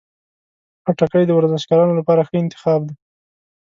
[0.83, 2.95] خټکی د ورزشکارانو لپاره ښه انتخاب دی.